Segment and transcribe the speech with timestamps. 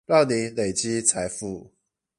[0.07, 1.69] 讓你累積財富